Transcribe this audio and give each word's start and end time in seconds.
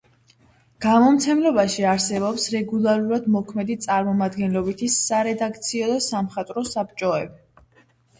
გამომცემლობაში 0.83 1.83
არსებობს 1.89 2.45
რეგულარულად 2.55 3.27
მოქმედი 3.35 3.75
წარმომადგენლობითი 3.85 4.89
სარედაქციო 4.95 5.91
და 5.93 5.99
სამხატვრო 6.07 6.65
საბჭოები. 6.71 7.79